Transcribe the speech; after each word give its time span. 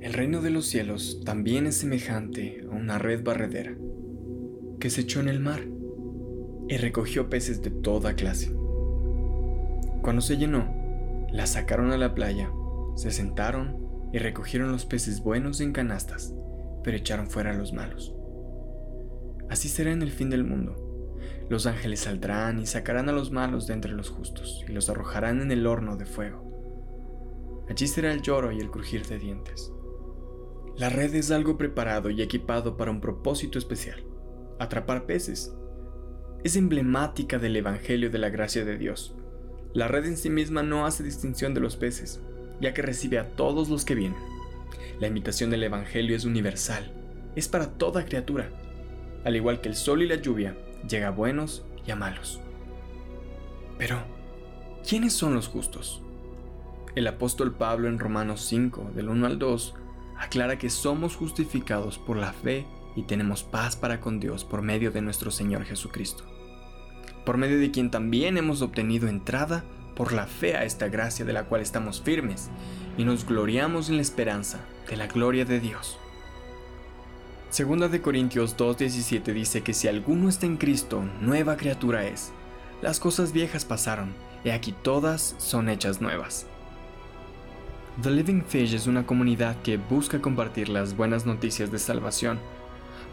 El 0.00 0.14
reino 0.14 0.40
de 0.40 0.48
los 0.48 0.64
cielos 0.64 1.20
también 1.26 1.66
es 1.66 1.76
semejante 1.76 2.64
a 2.64 2.74
una 2.74 2.96
red 2.96 3.22
barredera 3.22 3.76
que 4.78 4.88
se 4.88 5.02
echó 5.02 5.20
en 5.20 5.28
el 5.28 5.40
mar 5.40 5.60
y 6.68 6.78
recogió 6.78 7.28
peces 7.28 7.60
de 7.60 7.70
toda 7.70 8.14
clase. 8.14 8.50
Cuando 10.00 10.22
se 10.22 10.38
llenó, 10.38 10.74
la 11.30 11.46
sacaron 11.46 11.92
a 11.92 11.98
la 11.98 12.14
playa, 12.14 12.50
se 12.96 13.10
sentaron 13.10 13.76
y 14.10 14.18
recogieron 14.18 14.72
los 14.72 14.86
peces 14.86 15.22
buenos 15.22 15.60
en 15.60 15.72
canastas, 15.72 16.34
pero 16.82 16.96
echaron 16.96 17.26
fuera 17.26 17.50
a 17.50 17.58
los 17.58 17.74
malos. 17.74 18.14
Así 19.50 19.68
será 19.68 19.92
en 19.92 20.00
el 20.00 20.12
fin 20.12 20.30
del 20.30 20.44
mundo. 20.44 21.18
Los 21.50 21.66
ángeles 21.66 22.00
saldrán 22.00 22.58
y 22.58 22.64
sacarán 22.64 23.10
a 23.10 23.12
los 23.12 23.32
malos 23.32 23.66
de 23.66 23.74
entre 23.74 23.92
los 23.92 24.08
justos 24.08 24.64
y 24.66 24.72
los 24.72 24.88
arrojarán 24.88 25.42
en 25.42 25.52
el 25.52 25.66
horno 25.66 25.98
de 25.98 26.06
fuego. 26.06 27.66
Allí 27.68 27.86
será 27.86 28.12
el 28.12 28.22
lloro 28.22 28.50
y 28.50 28.60
el 28.60 28.70
crujir 28.70 29.04
de 29.04 29.18
dientes. 29.18 29.70
La 30.76 30.88
red 30.88 31.14
es 31.14 31.30
algo 31.30 31.58
preparado 31.58 32.10
y 32.10 32.22
equipado 32.22 32.76
para 32.76 32.90
un 32.90 33.00
propósito 33.00 33.58
especial, 33.58 34.04
atrapar 34.58 35.04
peces. 35.04 35.54
Es 36.42 36.56
emblemática 36.56 37.38
del 37.38 37.56
Evangelio 37.56 38.10
de 38.10 38.18
la 38.18 38.30
gracia 38.30 38.64
de 38.64 38.78
Dios. 38.78 39.14
La 39.74 39.88
red 39.88 40.06
en 40.06 40.16
sí 40.16 40.30
misma 40.30 40.62
no 40.62 40.86
hace 40.86 41.02
distinción 41.02 41.52
de 41.52 41.60
los 41.60 41.76
peces, 41.76 42.20
ya 42.60 42.72
que 42.72 42.82
recibe 42.82 43.18
a 43.18 43.36
todos 43.36 43.68
los 43.68 43.84
que 43.84 43.94
vienen. 43.94 44.18
La 45.00 45.06
invitación 45.06 45.50
del 45.50 45.62
Evangelio 45.62 46.16
es 46.16 46.24
universal, 46.24 46.92
es 47.36 47.48
para 47.48 47.72
toda 47.72 48.04
criatura. 48.04 48.50
Al 49.24 49.36
igual 49.36 49.60
que 49.60 49.68
el 49.68 49.74
sol 49.74 50.02
y 50.02 50.06
la 50.06 50.16
lluvia, 50.16 50.56
llega 50.88 51.08
a 51.08 51.12
buenos 51.12 51.64
y 51.86 51.90
a 51.90 51.96
malos. 51.96 52.40
Pero, 53.78 53.98
¿quiénes 54.86 55.12
son 55.12 55.34
los 55.34 55.48
justos? 55.48 56.02
El 56.94 57.06
apóstol 57.06 57.54
Pablo 57.54 57.88
en 57.88 57.98
Romanos 57.98 58.42
5, 58.46 58.92
del 58.94 59.08
1 59.08 59.26
al 59.26 59.38
2, 59.38 59.74
aclara 60.20 60.58
que 60.58 60.68
somos 60.68 61.16
justificados 61.16 61.98
por 61.98 62.18
la 62.18 62.34
fe 62.34 62.66
y 62.94 63.02
tenemos 63.02 63.42
paz 63.42 63.74
para 63.74 64.00
con 64.00 64.20
Dios 64.20 64.44
por 64.44 64.60
medio 64.60 64.90
de 64.90 65.00
nuestro 65.00 65.30
Señor 65.30 65.64
Jesucristo, 65.64 66.24
por 67.24 67.38
medio 67.38 67.58
de 67.58 67.70
quien 67.70 67.90
también 67.90 68.36
hemos 68.36 68.60
obtenido 68.60 69.08
entrada 69.08 69.64
por 69.96 70.12
la 70.12 70.26
fe 70.26 70.56
a 70.56 70.64
esta 70.64 70.88
gracia 70.88 71.24
de 71.24 71.32
la 71.32 71.44
cual 71.44 71.62
estamos 71.62 72.02
firmes 72.02 72.50
y 72.98 73.04
nos 73.04 73.24
gloriamos 73.24 73.88
en 73.88 73.96
la 73.96 74.02
esperanza 74.02 74.60
de 74.90 74.98
la 74.98 75.06
gloria 75.06 75.46
de 75.46 75.58
Dios. 75.58 75.98
Segunda 77.48 77.88
de 77.88 78.02
Corintios 78.02 78.58
2:17 78.58 79.32
dice 79.32 79.62
que 79.62 79.72
si 79.72 79.88
alguno 79.88 80.28
está 80.28 80.44
en 80.44 80.58
Cristo, 80.58 81.02
nueva 81.22 81.56
criatura 81.56 82.04
es. 82.04 82.30
Las 82.82 83.00
cosas 83.00 83.32
viejas 83.32 83.64
pasaron, 83.64 84.14
y 84.44 84.50
aquí 84.50 84.72
todas 84.72 85.34
son 85.38 85.68
hechas 85.68 86.00
nuevas. 86.00 86.46
The 88.02 88.10
Living 88.10 88.42
Fish 88.42 88.72
es 88.72 88.86
una 88.86 89.04
comunidad 89.04 89.60
que 89.62 89.76
busca 89.76 90.22
compartir 90.22 90.70
las 90.70 90.96
buenas 90.96 91.26
noticias 91.26 91.70
de 91.70 91.78
salvación, 91.78 92.38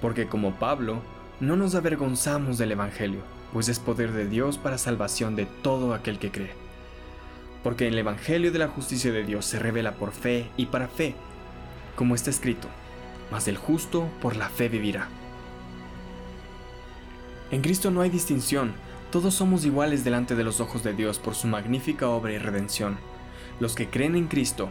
porque 0.00 0.28
como 0.28 0.54
Pablo, 0.56 1.00
no 1.40 1.56
nos 1.56 1.74
avergonzamos 1.74 2.56
del 2.56 2.70
Evangelio, 2.70 3.20
pues 3.52 3.68
es 3.68 3.80
poder 3.80 4.12
de 4.12 4.28
Dios 4.28 4.58
para 4.58 4.78
salvación 4.78 5.34
de 5.34 5.46
todo 5.46 5.92
aquel 5.92 6.20
que 6.20 6.30
cree. 6.30 6.52
Porque 7.64 7.88
el 7.88 7.98
Evangelio 7.98 8.52
de 8.52 8.60
la 8.60 8.68
justicia 8.68 9.10
de 9.10 9.24
Dios 9.24 9.44
se 9.44 9.58
revela 9.58 9.94
por 9.94 10.12
fe 10.12 10.50
y 10.56 10.66
para 10.66 10.86
fe, 10.86 11.16
como 11.96 12.14
está 12.14 12.30
escrito, 12.30 12.68
mas 13.32 13.48
el 13.48 13.56
justo 13.56 14.08
por 14.22 14.36
la 14.36 14.50
fe 14.50 14.68
vivirá. 14.68 15.08
En 17.50 17.60
Cristo 17.60 17.90
no 17.90 18.02
hay 18.02 18.10
distinción, 18.10 18.72
todos 19.10 19.34
somos 19.34 19.64
iguales 19.64 20.04
delante 20.04 20.36
de 20.36 20.44
los 20.44 20.60
ojos 20.60 20.84
de 20.84 20.92
Dios 20.92 21.18
por 21.18 21.34
su 21.34 21.48
magnífica 21.48 22.08
obra 22.08 22.34
y 22.34 22.38
redención. 22.38 22.98
Los 23.58 23.74
que 23.74 23.88
creen 23.88 24.16
en 24.16 24.28
Cristo 24.28 24.68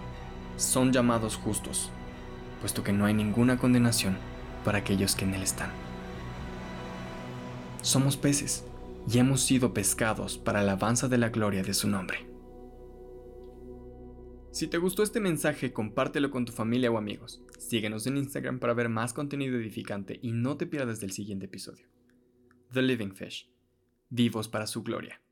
son 0.58 0.94
llamados 0.94 1.36
justos, 1.36 1.90
puesto 2.62 2.84
que 2.84 2.94
no 2.94 3.06
hay 3.06 3.14
ninguna 3.14 3.58
condenación 3.58 4.16
para 4.64 4.80
aquellos 4.80 5.16
que 5.16 5.26
en 5.26 5.34
Él 5.34 5.44
están. 5.44 5.72
Somos 7.82 8.18
peces 8.18 8.66
y 9.08 9.20
hemos 9.20 9.42
sido 9.42 9.74
pescados 9.74 10.38
para 10.38 10.62
la 10.62 10.74
alabanza 10.74 11.08
de 11.08 11.18
la 11.18 11.30
gloria 11.30 11.64
de 11.64 11.74
su 11.74 11.88
nombre. 11.88 12.28
Si 14.52 14.68
te 14.68 14.78
gustó 14.78 15.04
este 15.04 15.20
mensaje, 15.20 15.74
compártelo 15.74 16.32
con 16.32 16.46
tu 16.46 16.54
familia 16.54 16.90
o 16.90 16.98
amigos. 16.98 17.44
Síguenos 17.58 18.08
en 18.08 18.18
Instagram 18.18 18.60
para 18.60 18.74
ver 18.74 18.88
más 18.88 19.14
contenido 19.14 19.58
edificante 19.58 20.18
y 20.22 20.32
no 20.32 20.58
te 20.58 20.66
pierdas 20.66 21.02
del 21.02 21.12
siguiente 21.12 21.48
episodio. 21.48 21.88
The 22.72 22.82
Living 22.82 23.12
Fish. 23.12 23.50
Vivos 24.10 24.48
para 24.48 24.66
su 24.66 24.82
gloria. 24.82 25.25